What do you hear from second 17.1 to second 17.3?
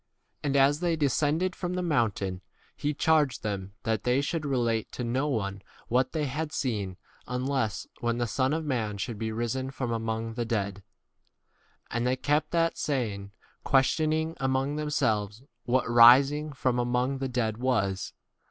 [the]